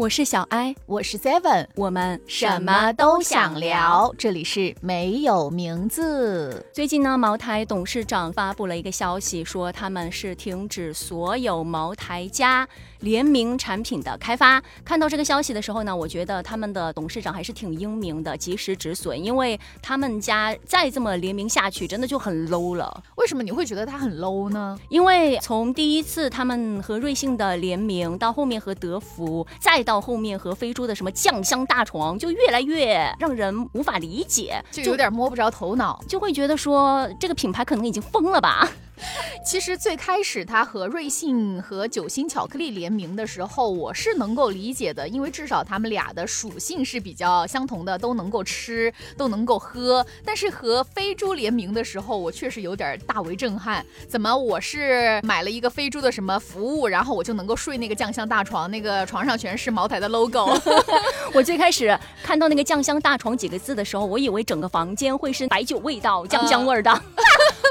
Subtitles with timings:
[0.00, 4.14] 我是小艾，我是 Seven，我们什么都想聊。
[4.16, 6.64] 这里是没有名字。
[6.72, 12.66] 最近呢，茅台董事长发布了一个消息，说他们是停止所有茅台加
[13.00, 14.62] 联名产品的开发。
[14.86, 23.02] 看到这个消息的时候呢，我觉得他们的董事长还是挺英明的，及时止损，因为他们家再这么联名下去，真的就很 low 了。
[23.16, 24.78] 为什么你会觉得它很 low 呢？
[24.88, 38.68] 因为从第一次他们和瑞幸的联名，到后面和德芙，再到后面和飞猪的什么酱香大床，就越来越让人无法理解，就有点摸不着头脑，就会觉得说这个品牌可能已经疯了吧。
[39.44, 50.04] 其实最开始它和瑞幸和九星巧克力联名的时候，我是能够理解的，因为至少他们俩的属性是比较相同的，都能够吃，都能够喝。
[50.24, 53.84] 但是和飞猪联名的时候，我确实有点大为震撼。
[54.08, 60.58] 怎么我是买了一个飞猪的什么服务，然后我就能够睡那个酱香大床，那个床上全是茅台的 logo。
[61.32, 67.02] 我最开始看到那个酱香大床几个字的时候，我以为整个房间会是白酒味道、酱香味儿的。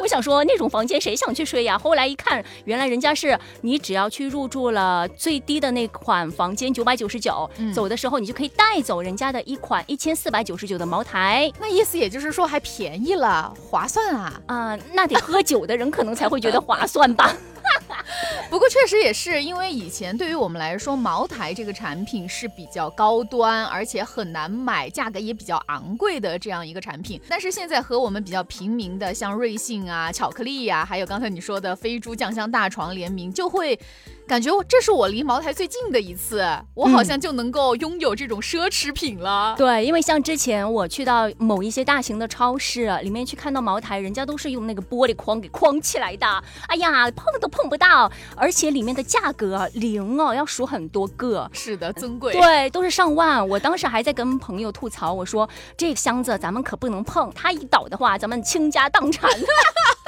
[0.01, 1.77] 我想说那种房间谁想去睡呀？
[1.77, 11.51] 后来一看，原来人家是你只要去入住了最低的那款房间九百九十九，走的时候你就可以带走人家的一款一千四百九十九的茅台。
[11.59, 14.41] 那意思也就是说还便宜了，划算啊！
[14.47, 17.35] 啊，那得喝酒的人可能才会觉得划算吧。
[18.49, 27.21] 不过确实也是，因为以前对于我们来说，茅台这个产品是比较高端，而且很难买，价格也比较昂贵的这样一个产品。
[27.27, 33.79] 但是现在和我们比较平民的，像瑞幸啊、巧克力呀，还有刚才你说的飞猪酱香大床联名，就会。
[34.29, 39.55] 感觉我这是我离茅台最近的一次，我好像就能够拥有这种奢侈品了。
[39.57, 46.27] 对，因为像之前我去到某一些大型的超市里面去看到茅台，人家都是用那个玻璃框给框起来的，
[46.67, 51.49] 哎呀，碰都碰不到，而且里面的价格零哦，要数很多个。
[51.51, 52.31] 是的，尊贵。
[52.33, 53.49] 对，都是上万。
[53.49, 59.27] 我当时还在跟朋友吐槽，我说这箱子咱们可不能碰，它一倒的话，咱们倾家荡产。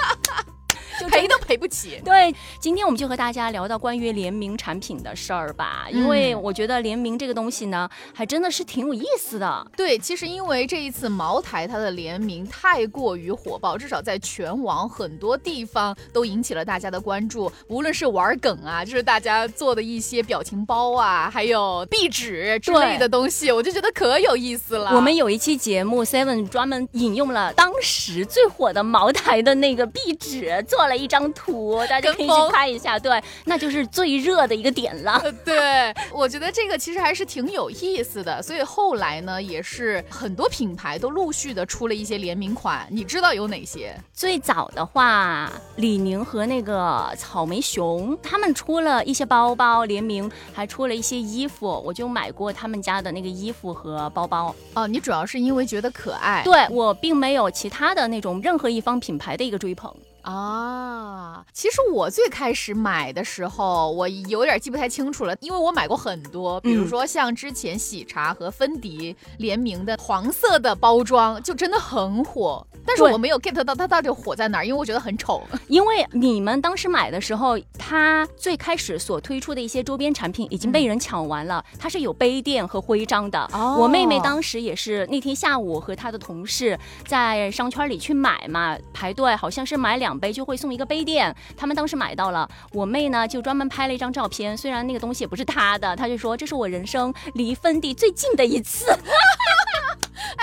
[1.11, 2.01] 赔都赔不起。
[2.05, 9.67] 对，今天我们就和大家聊到关于联名产品的事儿吧，因为我觉得联名这个东西呢，还真的是挺有意思的。
[9.75, 17.51] 对，其实因为这一次茅台它的联名太过于火爆，至少在全网很多地方都引起了大家的关注。
[17.67, 24.91] 无论是玩梗啊，就是大家做的一些表情包啊，还有壁纸之类的东西，我就觉得可有意思了。
[24.95, 30.81] 我们有一期节目，Seven 专门引用了当时最火的茅台的那个壁纸做。
[30.81, 32.99] 了一张图，大家可以去看一下。
[32.99, 35.21] 对，那就是最热的一个点了。
[35.43, 38.41] 对，我觉得这个其实还是挺有意思的。
[38.41, 42.87] 所以后来呢，也是很多品牌都陆续的出了一些联名款。
[42.91, 43.95] 你知道有哪些？
[44.13, 51.81] 最早的话，李宁和那个草莓熊他们出了一些包包联名，还出了一些衣服。
[51.83, 54.53] 我就买过他们家的那个衣服和包包。
[54.75, 56.43] 哦，你主要是因为觉得可爱？
[56.43, 59.93] 对我并没有其他的那种任何一方品牌的一个追捧。
[60.21, 72.65] 啊，其实我最开始买的时候，我有点记不太清楚了，因为我买过很多，比如说像之前喜茶和芬迪联名的黄色的包装，就真的很火。
[72.85, 75.41] 但是我没有 get 到它到底火在哪儿，因为我觉得很丑。
[75.67, 83.49] 因为你们当时买的时候，它最开始所推出的一些周边产品已经被人抢完了，它是有杯垫和徽章的。
[83.77, 92.49] 我妹妹当时也是那天下午和她的同事在商圈里去买嘛，排队好像是买两杯就会送一个杯垫，他们当时买到了。
[92.71, 98.85] 我妹呢就专门拍了一张照片，虽然那个东西也不是她的，她就说这是我人生离芬迪最近的一次。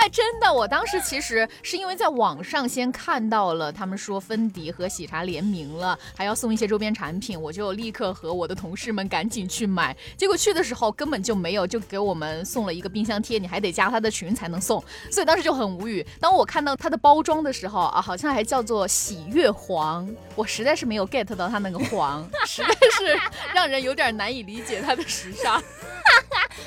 [0.09, 9.95] 哎，真的，我当时其实是因为在网上先看到了他们说芬迪和喜茶联名了，还要送一些周边产品，我就立刻和我的同事们赶紧去买。
[10.17, 16.03] 结果去的时候根本就没有，就给我们送了一个冰箱贴，你还得加他的群才能送，所以当时就很无语。
[16.19, 23.19] 当我看到它的包装的时候啊，好像还叫做喜悦黄，我实在是没有 get 到它那个黄，实在是
[23.53, 25.61] 让人有点难以理解它的时尚。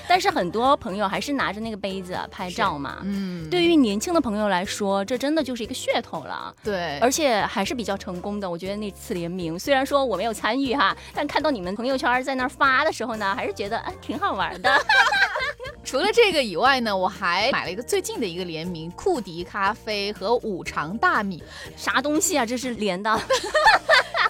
[0.09, 2.99] 但是很多朋友还是拿着那个杯子拍照嘛。
[3.03, 6.55] 嗯，对于年轻的朋友来说，这真的就是一个噱头了。
[6.62, 8.49] 对，而且还是比较成功的。
[8.49, 14.70] 我觉得那次联名，虽然说我没有参与哈，但看到你们朋友圈在那儿发的时候呢，还是觉得哎挺好玩的。
[15.84, 21.43] 除了这个以外呢，我还买了一个最近的一个联名，库迪咖啡和五常大米，
[21.76, 22.46] 啥东西啊？
[22.46, 23.11] 这是连的。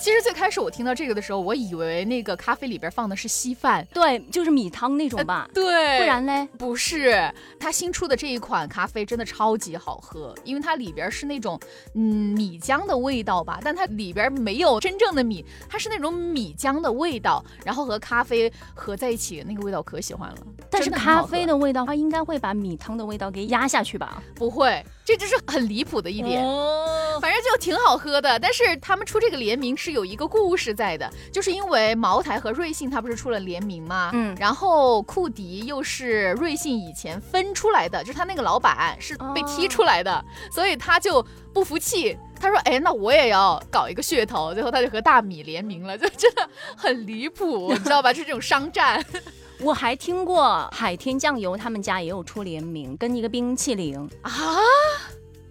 [0.03, 5.49] 其实最开始我听到这个的时候，我以为那个咖啡里边放的是稀饭，对，就是米汤那种吧。
[5.55, 6.45] 对，不然嘞？
[6.59, 11.57] 不是，它新出的这一款咖啡真的超级好喝，因为它里边是那种
[11.95, 20.37] 嗯米浆的味道吧，但它里边没有真正的米，它是那种米浆的味道，然后和咖啡合在一起，那个味道可喜欢了。
[20.69, 24.21] 但是咖啡的味道，它应该会把米汤的味道给压下去吧？
[24.35, 26.45] 不会，这就是很离谱的一点。
[26.45, 26.89] 哦
[27.21, 34.11] 反正就挺好喝的，但是他们出这个联名是有一个故事在的，就是因为茅台和瑞幸它不是出了联名吗？
[34.13, 48.13] 嗯，然后库迪又是瑞幸以前分出来的，就是他那个老板是被踢出来的，所以他就不服气，他说：“哎，那我也要搞一个噱头。”最后他就和大米联名了， 就真的很离谱， 你知道吧？
[48.13, 49.05] 就这种商战。
[49.61, 54.33] 我还听过海天酱油他们家也有出联名，跟一个冰淇淋啊。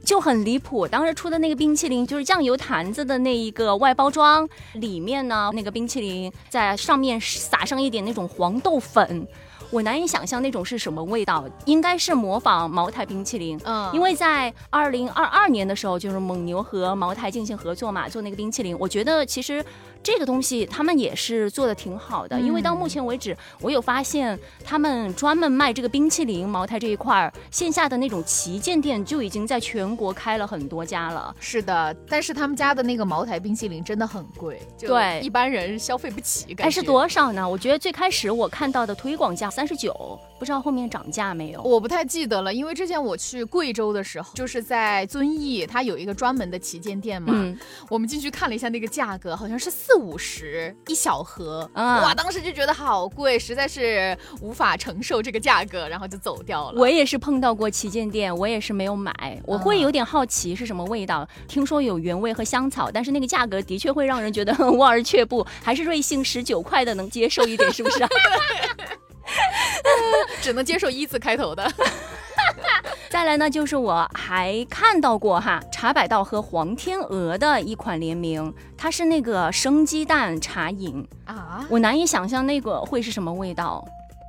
[0.03, 9.27] 就很离谱，当时出的那个冰淇淋就是酱油坛子的那一个外包装，里面呢那个冰淇淋在上面撒上一点那种黄豆粉，
[9.69, 19.63] 我难以想象那种是什么味道，应该是模仿茅台冰淇淋，嗯，因为在二零二二年的时候，就是蒙牛和茅台进行合作嘛，做那个冰淇淋，我觉得其实。
[20.03, 31.35] 这个东西他们也是做的挺好的，因为到目前为止，我有发现他们专门卖这个冰淇淋茅台这一块儿线下的那种旗舰店就已经在全国开了很多家了。
[31.39, 36.55] 是的，但是他们家的那个茅台冰淇淋真的很贵，对，一般人消费不起。
[36.57, 37.47] 还是多少呢？
[37.47, 41.61] 我觉得最开始我看到的推广价三十九，不知道后面涨价没有？
[41.61, 47.31] 我不太记得了，因为之前我去贵州的时候，就是在遵义，它有一个专门的旗舰店嘛，
[47.89, 50.01] 我们进去看了一下那个价格，好像是四。
[50.01, 52.11] 五十一小盒，哇！
[52.15, 56.81] 当时就觉得好贵，实在是无法承受这个价格，然后就走掉了。
[56.81, 59.39] 我也是碰到过旗舰店，我也是没有买。
[59.45, 65.45] 我会有点好奇是什么味道，听说有原味和香草，但是那个价格的确会让人觉得 望而却步。
[65.61, 67.99] 还是瑞幸十九块的能接受一点，是不是？
[70.41, 71.69] 只能接受一字开头的。
[73.09, 83.85] 再来呢，就是我还看到过哈茶百道和黄天鹅的一款联名，它是那个生鸡蛋茶饮啊，我难以想象那个会是什么味道。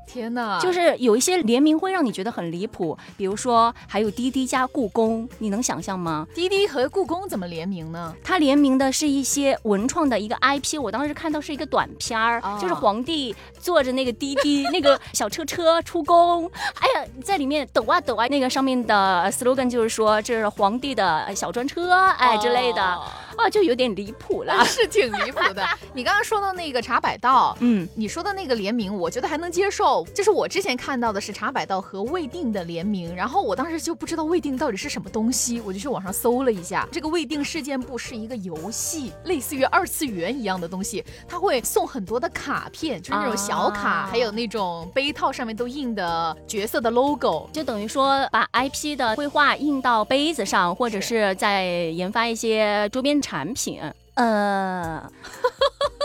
[0.06, 6.26] 天呐，就是有一些联名会让你觉得很离谱，比如说还有滴滴加故宫，你能想象吗？
[6.34, 8.14] 滴滴和故宫怎么联名呢？
[8.22, 16.50] 它联名的是一些文创的一个 IP，我当时看到是一个短片儿，就是皇帝坐着那个滴滴 那个小车车出宫，
[16.80, 23.00] 哎呀，在里面抖啊抖啊，那个上面的 slogan 就是说这是皇帝的小专车，哎之类的。
[23.38, 25.66] 哦，就有点离谱了， 是挺离谱的。
[25.94, 30.04] 你刚刚说到那个茶百道，嗯，你说的那个联名，我觉得还能接受。
[30.14, 53.21] 就是我之前看到的是茶百道和未定的联名，然后我当时就不知道未定到底是什么东西，我就去网上搜了一下，这个未定事件簿是一个游戏，类似于二次元一样的东西，它会送很多的卡片，就是那种小卡，还有那种杯套上面都印的角色的 logo，就等于说把 IP 的绘画印到杯子上，或者是在研发一些周边。
[53.22, 53.80] 产品，
[54.14, 55.10] 呃，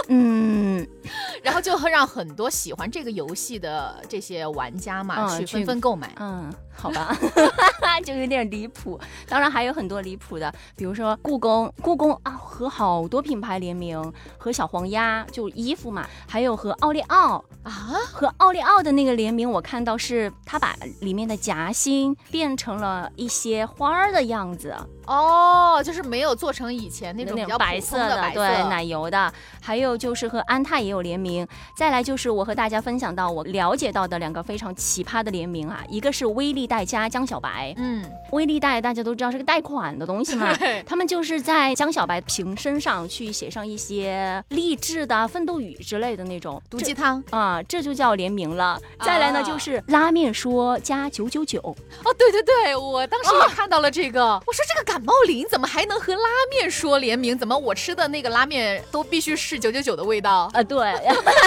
[0.08, 0.88] 嗯，
[1.44, 6.54] 然后就会让很多喜欢这个游戏的这些玩家嘛，去纷纷购买，嗯。
[6.80, 7.12] 好吧，
[8.06, 9.00] 就有点离谱。
[9.28, 17.72] 当然还有很多离谱的，比如说故宫，故宫啊和好多品牌联名，和小黄鸭就衣服嘛，还有和奥利奥啊，
[18.14, 24.76] 和奥利奥的那个联名，我看到是他把里面的夹心变成了一些花儿的样子。
[25.08, 29.34] 哦，就是没有做成以前那种比较白色的，对，奶油的。
[29.60, 31.48] 还有就是和安踏也有联名。
[31.76, 40.54] 再来就是我和大家分享到我了解到的两个非常奇葩的联名啊，一个是微粒贷加江小白，嗯，微粒贷大家都知道是个贷款的东西嘛，
[40.86, 46.62] 他们就是在江小白瓶身上去写上一些励志的奋斗语之类的那种。
[46.70, 47.24] 毒鸡汤。
[47.32, 48.80] 啊，这就叫联名了。
[49.04, 57.38] 再来呢，就是拉面说加九九九，哦，对对对，我当时也看到了这个，我说这个感冒灵怎么还能和拉面说联名？
[57.38, 60.64] 怎么我吃的那个拉面都必须是九九九的味道啊？
[60.64, 60.94] 对，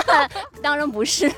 [0.62, 1.30] 当然不是，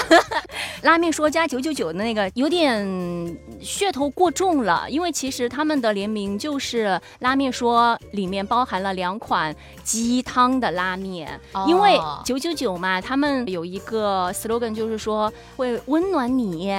[0.82, 2.66] 拉面说加九九九的那个有点。
[2.66, 16.70] 嗯，噱头过重了，因为其实他们的联名就是拉面说里面包含了两款鸡汤的拉面，因为九九九嘛，他们有一个 slogan 就是说会温暖你，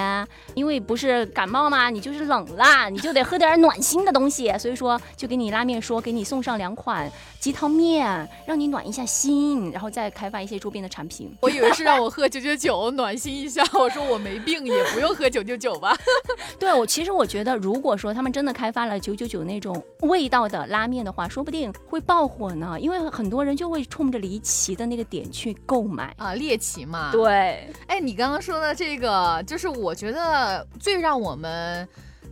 [0.54, 7.12] 因为不是感冒嘛，你就是冷啦，你就得喝点暖心的东西，所以说就给你拉面说给你送上两款
[7.48, 11.34] 鸡汤面，让你暖一下心，然后再开发一些周边的产品。
[11.40, 15.98] 我以为是让我喝九九九 暖心一下， 我说我没病也不用喝九九九吧。
[16.60, 27.14] 对我其实我觉得，如果说他们真的开发了九九九那种味道的拉面的话，说不定会爆火呢，因为很多人就会冲着离奇的那个点去购买啊，猎奇嘛。
[27.14, 31.88] 对，哎，你刚刚说的这个，就是我觉得最让我们。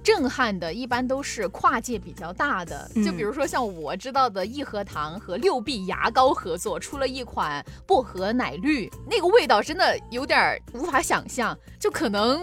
[0.05, 12.39] 震撼的，一般都是跨界比较大的，就比如说像我知道的益禾堂和六必牙膏合作出了一款薄荷奶绿，那个味道真的有点无法想象，就可能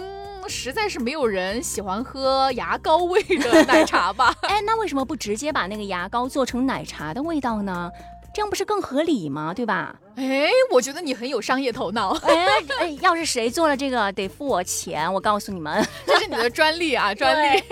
[0.48, 4.34] 实在是没有人喜欢喝牙膏味的奶茶吧？
[4.42, 7.88] 哎，那为什么不直接把那个牙膏做成奶茶的味道呢？
[8.34, 9.52] 这样不是更合理吗？
[9.54, 9.94] 对吧？
[10.16, 12.10] 哎，我觉得你很有商业头脑。
[12.22, 12.46] 哎
[12.80, 15.12] 哎，要是谁做了这个，得付我钱。
[15.12, 17.62] 我告诉你们，这是你的专利啊， 专利。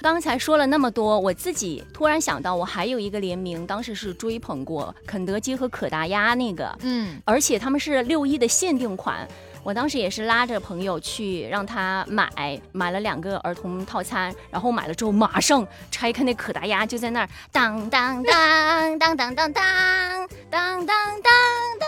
[0.00, 9.26] 刚才说了那么多，我自己突然想到，我还有一个联名，当时是追捧过肯德基和可达鸭那个，嗯，而且他们是六一的限定款。
[9.64, 19.54] 我当时也是拉着朋友去让他买，买了两个儿童套餐，然后买了之后马上拆开那可达鸭，就在那儿当当当当当当当
[20.50, 21.22] 当当当当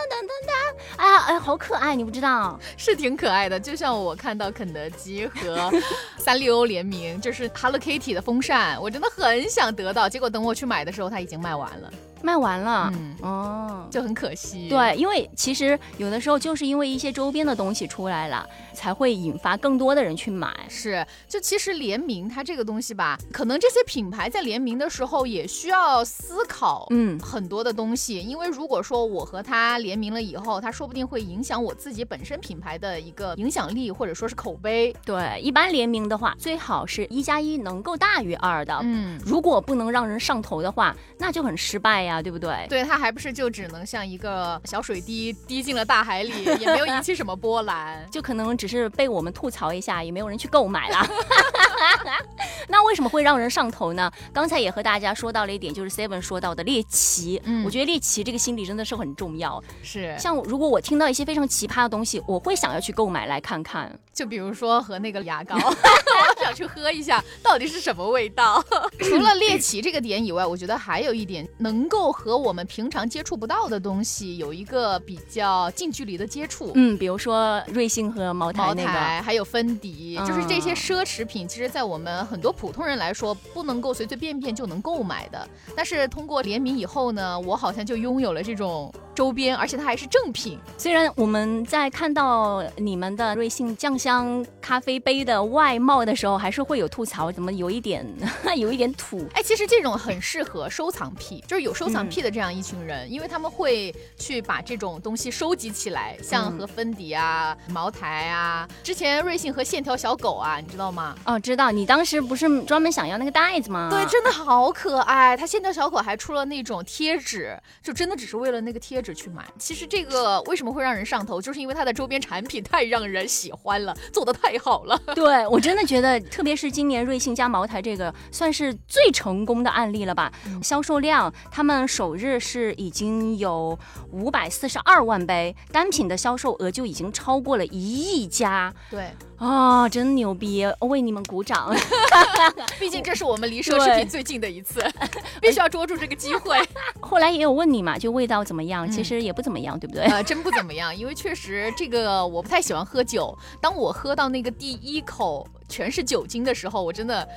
[0.09, 0.57] 当当当，
[0.97, 5.71] 哎呀哎，好可爱，你不知道，是挺可爱的，就像我看到肯德基和
[6.17, 11.93] 三丽鸥联名，就是 Hello Kitty 的风扇，我真的很想得到，结果等我去买的时候，它已经卖完了。
[12.27, 14.69] 卖完了，嗯哦，就很可惜。
[14.69, 20.53] 对，因为其实有的时候就是因为一些周边的东西出来了，才会引发更多的人去买。
[20.69, 28.21] 是，就其实联名它这个东西吧，可能这些品牌在联名的时候也需要思考，嗯，很多的东西。
[28.21, 34.93] 因为如果说我和他联名了以后，他说不定会影响我自己本身品牌的一个影响力或者说是口碑。
[35.05, 38.77] 对，一般联名的话，最好是一加一能够大于二的。
[38.83, 42.07] 嗯，如果不能让人上头的话，那就很失败。
[42.07, 42.67] 呀，对不对？
[42.69, 51.07] 对，它还不是就只能像一个小水滴滴进了大海里，也没有引起什么波澜， 就可能只是被我们吐槽一下，也没有人去购买了。
[52.69, 54.11] 那为什么会让人上头呢？
[54.33, 57.41] 刚才也和大家说到了一点，就是 Seven 说到的猎奇。
[57.45, 59.63] 嗯，我觉得猎奇这个心理真的是很重要。
[59.83, 63.97] 是，像如果我听到一些非常奇葩的东西，我会想要去购买来看看。
[64.13, 68.63] 就比如说和那个牙膏， 我想去喝一下，到底是什么味道？
[69.01, 76.73] 除了猎奇这个点以外，我觉得还有一点能够和我们平常接触不到的东西有一个比较近距离的接触。
[76.75, 85.49] 嗯，比如说瑞幸和茅台那个，还有芬迪，就是这些奢侈品，其实在我们很多普通人来说，不能够随随便便就能购买的。
[85.75, 88.93] 但是通过联名以后呢，我好像就拥有了这种。
[89.17, 90.59] 周边，而且它还是正品。
[90.77, 98.07] 虽然我们在看到你们的瑞幸酱香咖啡杯的外貌的时候，还是会有吐槽，怎么有一点
[98.59, 99.27] 有一点土？
[99.33, 111.17] 哎，其实这种很适合收藏癖，就是有收藏癖的这样一群人，因为他们会去把这种东西收集起来，像和芬迪啊、茅台啊，之前瑞幸和线条小狗啊，你知道吗？
[111.25, 111.71] 哦，知道。
[111.71, 113.89] 你当时不是专门想要那个袋子吗？
[113.91, 115.37] 对，真的好可爱。
[115.37, 119.17] 它线条小狗还出了那种贴纸，就真的只是为了那个贴纸。
[119.17, 125.01] 去买，其实这个为什么会让人上头，就是因为它的周边产品太让人喜欢了，做的太好了。
[125.17, 130.31] 对我真的觉得，特别是今年瑞幸加茅台这个，算是最成功的案例了吧？
[130.63, 133.77] 销售量，他们首日是已经有
[134.13, 138.73] 五百四十二万杯，单品的销售额就已经超过了一亿加。
[138.89, 139.11] 对。
[139.39, 140.65] 啊，真牛逼！
[140.81, 141.75] 为你们鼓掌。
[142.81, 144.83] 毕竟这是我们离奢侈品最近的一次，
[145.43, 146.57] 必须要捉住这个机会。
[147.01, 148.89] 后来也有问你嘛，就味道怎么样？
[148.91, 150.05] 其实也不怎么样，对不对？
[150.05, 153.37] 呃，真不怎么样，因为确实这个我不太喜欢喝酒。
[153.61, 157.29] 当我喝到那个第一口全是酒精的时候，我真的，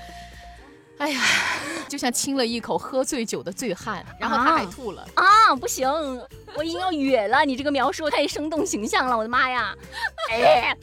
[1.00, 1.22] 哎呀，
[1.88, 4.06] 就像亲了一口喝醉酒的醉汉。
[4.20, 5.56] 然后他还吐了啊！
[5.60, 5.90] 不行，
[6.56, 7.44] 我已经要哕了。
[7.44, 9.76] 你这个描述太生动形象了，我的妈呀！
[10.32, 10.78] 哎。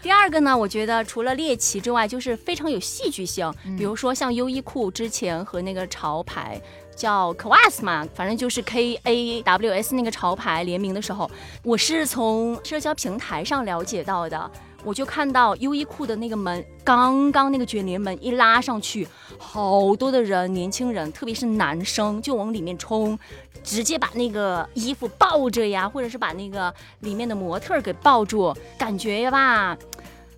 [0.00, 3.52] 第二个呢，我觉得除了猎奇之外，就是非常有戏剧性。
[3.76, 6.58] 比如说像优衣库之前和那个潮牌
[6.96, 11.30] 叫 Kawas 嘛，反正就是 K A W S 那个潮牌联名的时候，
[11.62, 14.50] 我是从社交平台上了解到的。
[14.86, 19.04] 我就看到优衣库的那个门，刚刚那个卷帘门一拉上去，
[19.36, 23.18] 好多的人，年轻人，特别是男生，就往里面冲，
[23.64, 29.76] 直接把那个衣服抱着呀，或者是把那个里面的模特给抱住，感觉吧。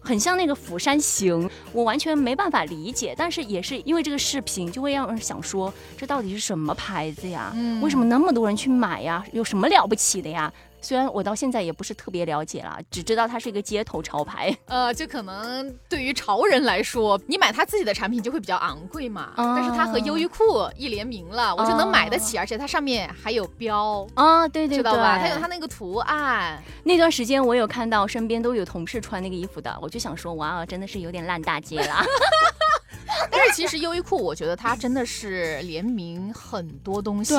[0.00, 7.52] 很像那个《釜山行》，我完全没办法理解，但是也是因为这个视频，就会让人想说，这到底是什么牌子呀？
[7.54, 9.22] 嗯为什么那么多人去买呀？
[9.32, 10.50] 有什么了不起的呀？
[10.80, 14.56] 虽然我到现在也不是特别了解了，只知道它是一个街头潮牌。
[14.66, 19.32] 呃，就可能对于潮人来说，你买他自己的产品就会比较昂贵嘛。
[19.36, 25.18] 但是它和优衣库一联名了，我就能买得起，而且它上面还有标啊，对对对，知道吧？
[25.18, 26.62] 它有它那个图案。
[26.84, 32.02] 那段时间我有看到身边都有同事穿那个衣服的，我就想说，哇，真的是有点烂大街了。
[33.30, 37.34] 但是其实优衣库，我觉得它真的是联名很多东西，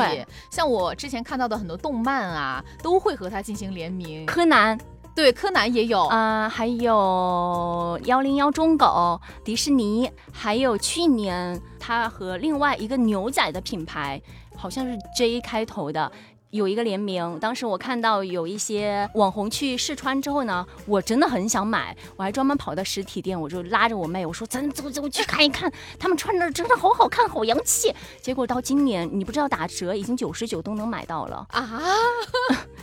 [0.50, 4.26] 像我之前看到的很多动漫啊，都会和它进行联名。
[4.26, 4.78] 柯南，
[5.16, 14.22] 对，柯南也有啊，还有幺零幺中狗，迪士尼，还有去年它和另外一个牛仔的品牌，
[14.56, 16.12] 好像是 J 开头的。
[16.52, 27.94] 有一个联名，当时我看到有一些网红去试穿之后呢，我真的很想买，我还专门跑到实体店，我就拉着我妹，我说咱走走去看一看，他们穿的真的好好看，好洋气。
[28.20, 31.70] 结果到今年，你不知道打折已经九十九都能买到了啊，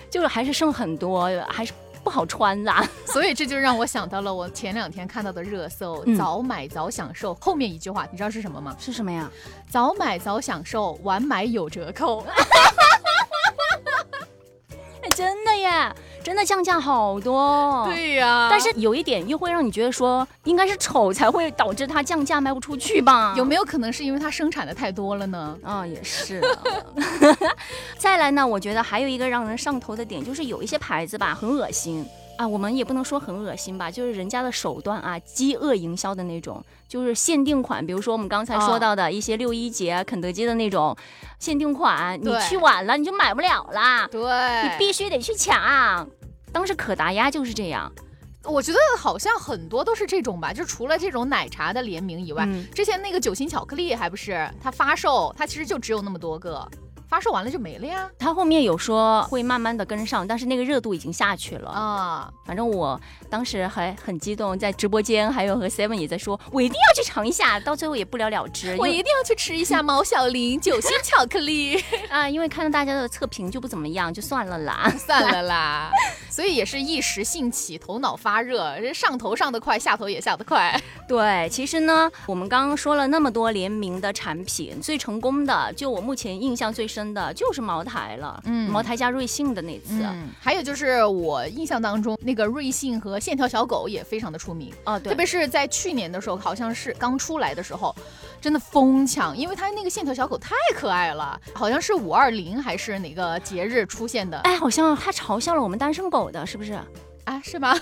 [0.09, 1.73] 就是还是剩很多，还是
[2.05, 2.89] 不好穿啦。
[3.05, 8.77] 所以这就让我想到了我前两天看到的热搜，早买早享受后面一句话，你知道是什么吗？
[8.79, 9.29] 是什么呀？
[9.69, 12.25] 早买早享受，晚买有折扣。
[15.17, 15.71] 真的耶，
[16.23, 17.87] 真的降价好多。
[17.87, 23.33] 对呀，但是有一点又会让你觉得说，应该是丑才会导致它降价卖不出去吧？
[23.35, 25.57] 有没有可能是因为它生产的太多了呢？
[25.65, 26.43] 啊，也是。
[27.97, 32.07] 再来呢，我觉得还有一个让人上头的点，就是有一些牌子吧，很恶心。
[32.37, 40.97] 啊，我们也不能说很恶心吧，就是人家的手段啊，饥饿营销的那种，就是限定款，比如说我们刚才说到的一些六一节肯德基的那种
[41.39, 44.21] 限定款，你去晚了你就买不了啦，对，
[44.65, 46.07] 你必须得去抢。
[46.53, 47.91] 当时可达鸭就是这样，
[48.45, 56.69] 我觉得好像很多都是这种吧，就除了这种奶茶的联名以外，之前那个酒心巧克力还不是它发售，它其实就只有那么多个。
[57.09, 58.11] 发售完了就没了呀。
[58.19, 62.29] 他后面有说会慢慢的跟上，但是那个热度已经下去了啊。
[62.45, 67.61] 反正我当时还很激动，在直播间还有和 Seven 也在说，我一定要去尝一下。
[67.61, 68.75] 到最后也不了了之。
[68.79, 71.77] 我一定要去吃一下 毛小玲酒心巧克力
[72.11, 75.91] 啊，因为看到大家的测评就不怎么样，就算了啦，算了啦。
[76.29, 80.79] 所以也是一时兴起，头脑发热，上头上得快，下头也下得快。
[81.09, 86.87] 对，其实呢，我们刚刚说了那么多联名的产品，最成功的，就我目前印象最。
[86.97, 90.03] 真的就是茅台了，嗯，茅台加瑞幸的那次，
[90.41, 97.95] 还有就是我印象当中那个瑞幸和线条小狗也非常的出名啊，对，特别是在去年的时候，好像是刚出来的时候，
[98.41, 106.81] 真的疯抢，因为它那个线条小狗太可爱了，好像是五二零还是哪个节日出现的，哎，好像它嘲笑了我们单身狗的，是不是？
[107.25, 107.79] 啊，是吗？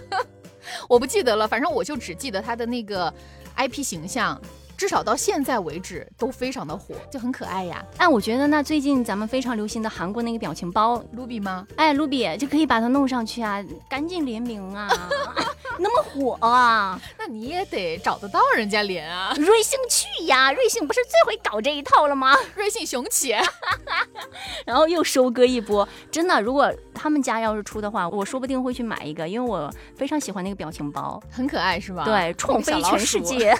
[0.86, 3.10] 我不记得了，反正我就只记得它的那个
[3.56, 4.38] IP 形象。
[4.76, 7.84] 至少到现在为止都非常的火，就很可爱呀。
[7.96, 11.66] 哎，我觉得那最近咱们非常流行的韩国那个表情包，Ruby 吗？
[11.76, 14.88] 哎，Ruby 就可以把它弄上去啊，赶紧联名啊，
[15.80, 19.34] 那么火啊，那你也得找得到人家脸啊。
[19.36, 22.36] 瑞幸去呀，瑞幸不是最会搞这一套了吗？
[22.54, 23.34] 瑞幸雄起，
[24.64, 25.86] 然后又收割一波。
[26.10, 32.04] 真的，如果他们家要是出的话，我说不定会去买一个，因为我非常喜欢那个表情包，很可爱，是吧？
[32.04, 33.56] 对，宠飞全世界。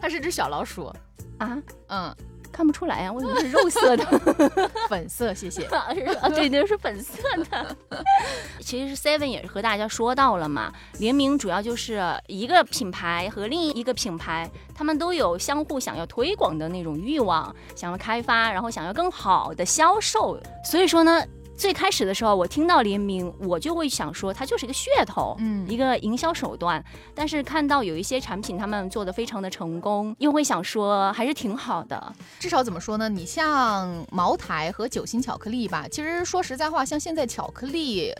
[0.00, 0.92] 它是只小老鼠
[1.38, 1.56] 啊，
[1.88, 2.14] 嗯，
[2.52, 4.04] 看不出来呀，为什么是肉色的？
[4.88, 5.64] 粉色，谢谢。
[6.20, 7.16] 啊，对对，是粉色
[7.50, 7.76] 的。
[8.60, 20.38] 其实 Seven 也是和大家说到了嘛，联名主要就是一个品牌和另一个品牌，他们都有相互想要推广的那种欲望，想要开发，然后想要更好的销售。
[20.64, 21.24] 所以说呢。
[21.62, 26.84] 最开始的时候，我听到联名，我就会想说它就是一个噱头，嗯，一个营销手段。
[27.14, 32.12] 但是看到有一些产品他们做的非常的成功，又会想说还是挺好的。
[32.40, 33.08] 至少怎么说呢？
[33.08, 38.12] 你像茅台和酒心巧克力吧，其实说实在话，像现在巧克力。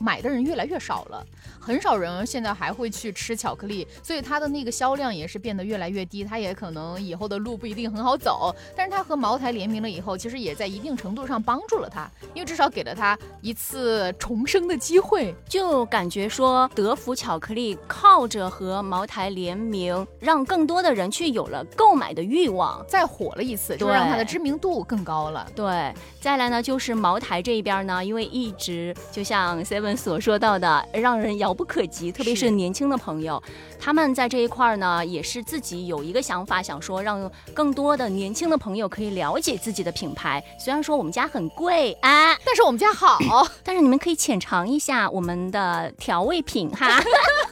[0.00, 1.22] 买的人越来越少了，
[1.60, 6.24] 很少人现在还会去吃巧克力，所以它的那个销量也是变得越来越低。
[6.24, 15.34] 它也可能以后的路不一定很好走，但是它和茅台联名了以后，其实也在一定程度上帮助了它，因为至少给了它一次重生的机会。
[15.46, 25.46] 就感觉说德芙巧克力靠着和茅台联名，让更多的人去有了购买的欲望，再火了一次，就让它的知名度更高了。
[25.54, 29.89] 对，再来呢就是茅台这一边呢，因为一直就像 seven。
[29.96, 33.42] 所说到的让人遥不可及，特别是年轻的朋友，
[33.78, 40.42] 他们在这一块儿呢，也是自己有一个想法，想说让更多的年轻的朋友可以了解自己的品牌。
[40.58, 43.18] 虽然说我们家很贵啊，但是我们家好，
[43.62, 47.00] 但是你们可以浅尝一下我们的调味品哈。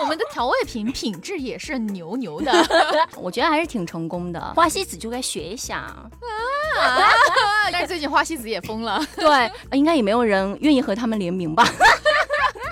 [0.00, 2.52] 我们的调味品品质也是牛牛的，
[3.16, 4.40] 我觉得还是挺成功的。
[4.54, 6.06] 花西子就该学一下啊。
[7.72, 11.64] 但是最近花西子也疯了，对，应该也没有人愿意和他们联名吧。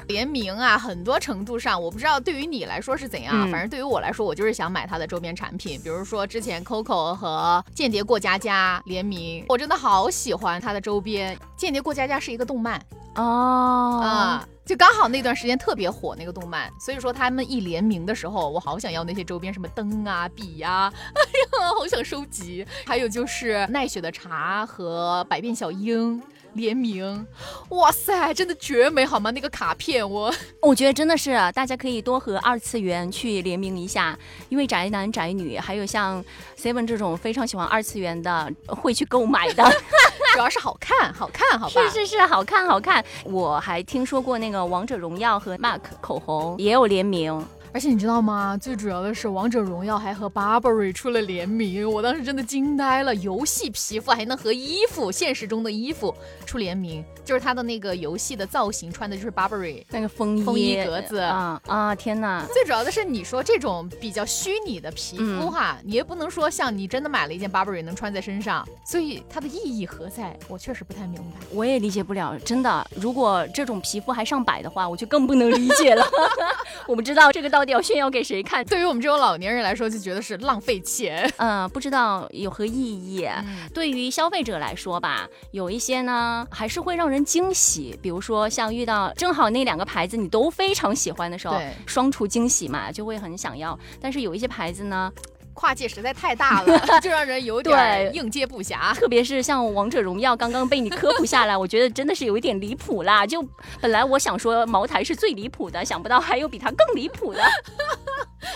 [0.09, 11.38] 联名啊，很多程度上，我不知道对于你来说是怎样，反正对于我来说，我就是想买它的周边产品，比如说之前 Coco 和间谍过家家联名，我真的好喜欢它的周边。
[11.57, 12.81] 间谍过家家是一个动漫
[13.16, 22.66] 哦啊，就刚好那段时间特别火那个动漫，所以说他们一联名的时候，我好想要那些周边，什么灯啊、笔呀，哎呀，好想收集。
[22.87, 26.23] 还有就是奈雪的茶和百变小樱。
[26.55, 27.27] 联名，
[27.71, 29.31] 哇塞，真的绝美好吗？
[29.31, 36.25] 那个卡片，我 我觉得真的是，大家可以多和二次元去联名一下，因为宅男宅女，还有像
[36.59, 39.63] Seven 这种非常喜欢二次元的，会去购买的，
[40.35, 41.81] 主要是好看，好看，好吧？
[41.91, 43.05] 是是是，好看好看。
[43.25, 47.47] 我还听说过那个王者荣耀和 MAC 口红也有联名。
[47.73, 48.57] 而且你知道吗？
[48.61, 53.15] 最主要的是，王者荣耀还和 Burberry 出了联名，我当时真的惊呆了。
[53.17, 56.15] 游戏皮肤还能和衣服，现实中的衣服
[56.47, 61.95] 出联名，就是它的那个游戏的造型穿的就是 Burberry 那个风衣风衣格子啊啊！
[61.95, 62.45] 天哪！
[62.53, 70.37] 最主要的是，你说这种比较虚拟的皮肤哈，你也不能说像你真的买了一件 Burberry 能穿在身上，所以它的意义何在？
[70.49, 72.39] 我确实不太明白，我也理解不了。
[72.39, 76.07] 真的，如果这种皮肤还上百的话，我就更不能理解了。
[76.87, 78.64] 我不知道这个到底要炫耀给谁看？
[78.64, 81.31] 对于我们这种老年人来说，就觉得是浪费钱。
[81.37, 83.29] 嗯，不知道有何意义。
[83.75, 87.99] 对于消费者来说吧，有一些呢还是会让人惊喜。
[88.03, 93.79] 比如说像遇到正好那两个牌子你都非常喜欢的时候，双重惊喜嘛，就会很想要。
[94.01, 95.12] 但是有一些牌子呢。
[95.59, 98.94] 跨界实在太大了， 就让人有点应接不暇。
[98.94, 103.27] 特别是像王者荣耀刚刚被你科普下来，我觉得真的是有一点离谱啦。
[103.27, 103.44] 就
[103.81, 107.42] 本来我想说茅台是最离谱的，想不到还有比它更离谱的。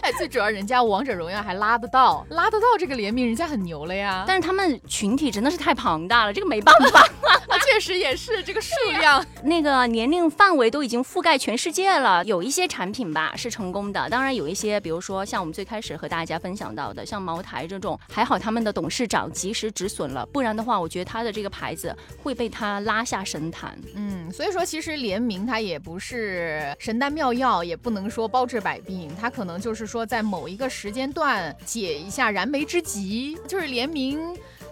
[0.00, 4.22] 哎，最主要人家王者荣耀还拉得到，拉得到这个联名，人家很牛了呀。
[4.24, 7.04] 但是他们群体真的是太庞大了，这个没办法。
[7.72, 12.22] 确实也是这个数量，那个年龄范围都已经覆盖全世界了。
[12.26, 23.74] 有一些产品吧是成功的，当然有一些，比如说像我们最开始和大家分享到的，像茅台这种，还好他们的董事长及时止损了，不然的话，我觉得他的这个牌子会被他拉下神坛。
[23.94, 34.20] 嗯，所以说其实联名它也不是神丹妙药，也不能说包治百病，它可能就是说在某一个时间段解一下燃眉之急，就是联名。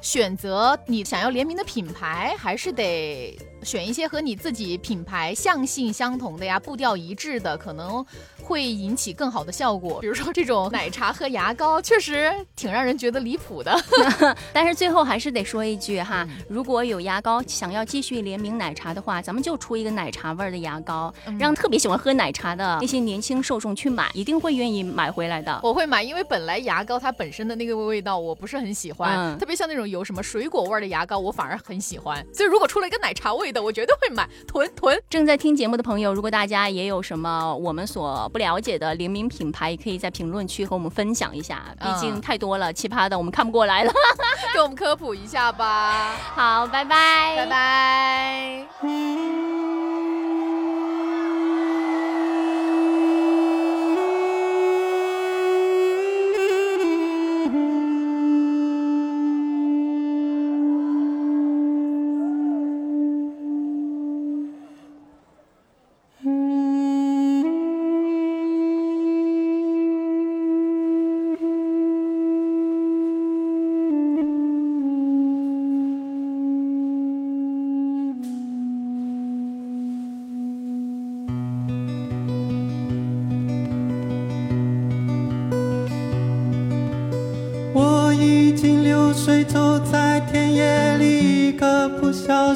[0.00, 3.38] 选择你想要联名的品牌，还是得。
[3.62, 8.04] 选一些和你自己品牌相性相同的呀，步调一致的，可能
[8.42, 10.00] 会引起更好的效果。
[10.00, 13.78] 比如说这种奶茶和牙膏，确实挺让人觉得离谱的。
[14.52, 25.60] 但是最后还是得说一句哈，如果有牙膏想要继续联名奶茶的话，咱们就出一个奶茶味儿的牙膏，让特别喜欢喝奶茶的那些年轻受众去买，一定会愿意买回来的。
[25.62, 32.24] 我会买，因为本来牙膏它本身的那个味道我不是很喜欢，特别像那种有什么水果味儿的牙膏，我反而很喜欢。
[32.32, 35.00] 所以如果出了一个奶茶味，的，我绝对会买囤囤。
[35.08, 41.62] 正在听节目的朋友，如果大家也有什么我们所不了解的联名品牌，也可以在评论区和我们分享一下。
[41.80, 43.92] 毕竟太多了，奇葩的我们看不过来了，
[44.54, 46.14] 给我们科普一下吧。
[46.34, 48.66] 好，拜拜，拜拜。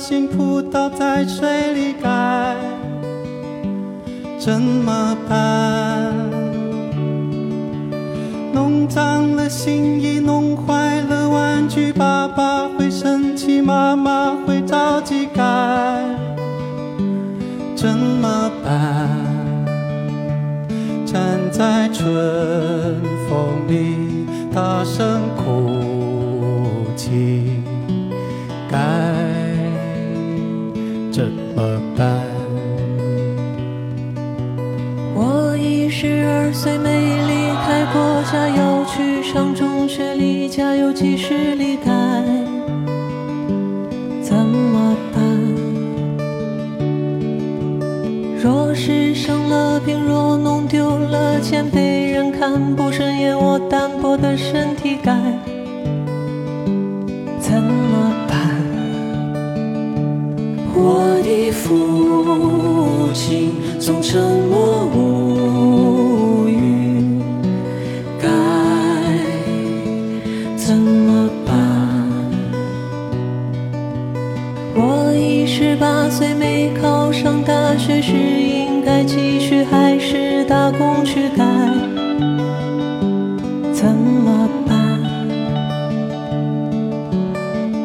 [0.07, 0.54] 幸福
[31.15, 32.27] 怎么办？
[35.15, 41.93] 我已十二岁，没离开过家，要去上中学，离家有几十里，该
[44.23, 45.23] 怎么办？
[48.43, 54.94] 若是生了病，若弄丢了钱，被人看不顺眼，我单薄的身体
[62.35, 64.84] 无情总沉默。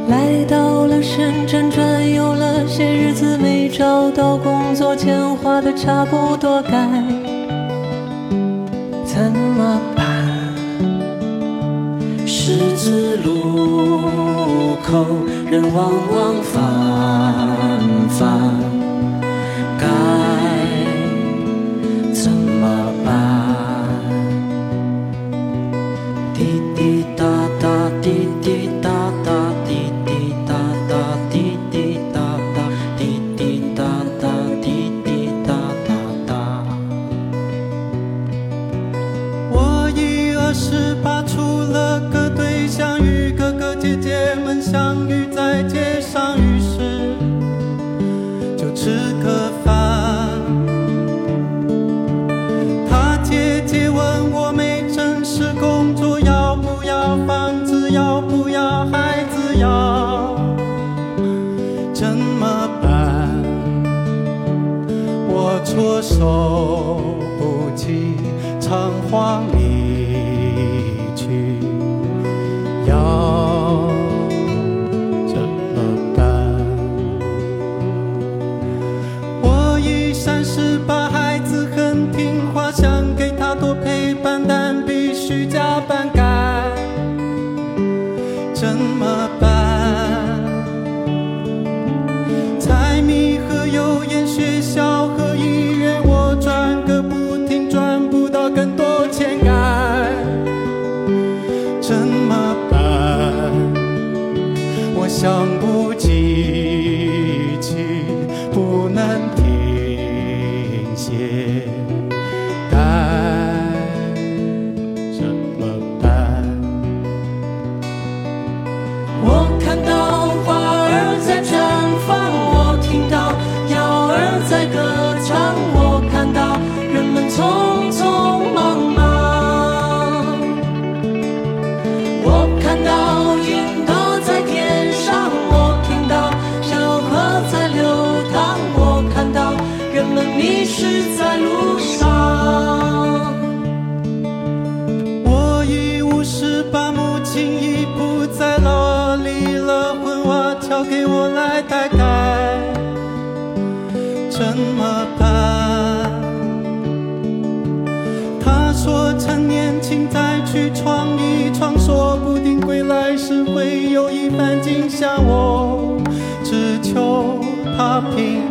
[0.10, 6.72] 来到了深圳，转悠了些日子，没找到工作，钱花的差不多，该
[9.06, 10.06] 怎么办？
[12.26, 14.02] 十字路
[14.84, 15.06] 口，
[15.52, 16.64] 人往往繁
[69.10, 69.49] 花。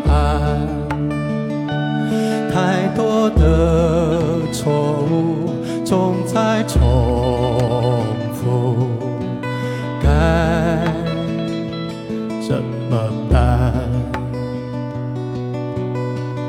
[0.06, 0.66] 安。
[2.52, 4.72] 太多的错
[5.10, 5.50] 误
[5.84, 6.80] 总在重
[8.32, 8.88] 复，
[10.02, 10.08] 该
[12.46, 12.96] 怎么
[13.30, 13.72] 办？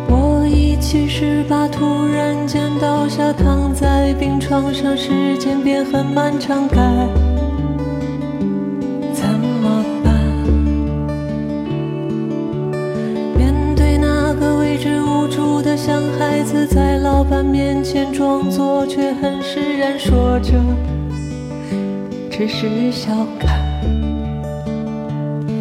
[0.08, 6.80] 我已七十八，突然间倒下，躺在病床上，时间变很漫长，该
[15.82, 20.52] 像孩子，在老板面前装作，却很释然，说着
[22.30, 23.58] 只是笑看。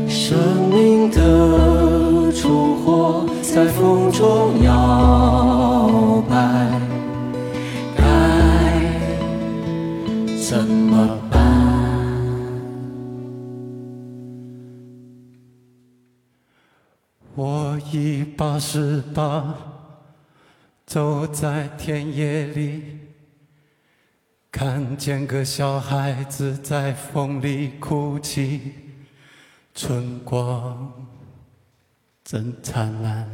[0.09, 0.37] 生
[0.70, 6.68] 命的烛火在风中摇摆，
[7.96, 8.02] 该
[10.42, 11.38] 怎么办？
[17.37, 19.54] 我已八十八，
[20.98, 22.82] 走在田野里，
[24.50, 28.72] 看见个小孩子在风里哭泣。
[29.76, 30.92] 春光
[32.24, 33.28] 真灿烂。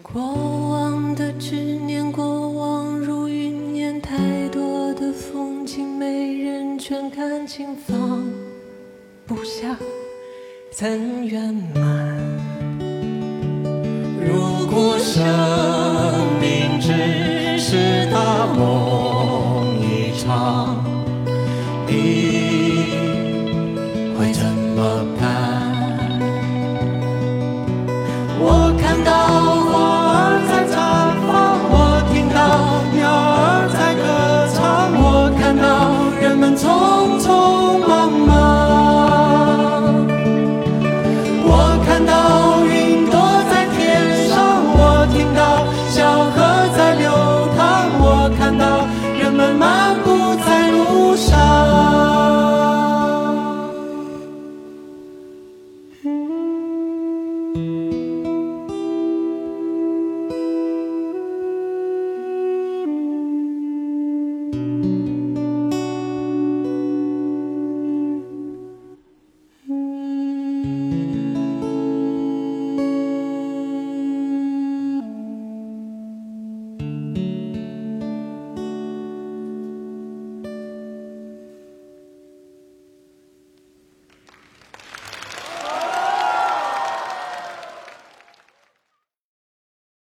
[0.00, 8.22] 过往的执念，过往如云烟，太多的风景，没人全看清，放
[9.26, 9.76] 不下，
[10.70, 12.05] 怎圆满？
[15.18, 15.65] 果